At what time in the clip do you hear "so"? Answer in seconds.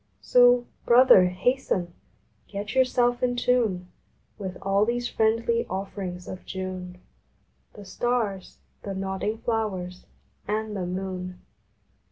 0.23-0.65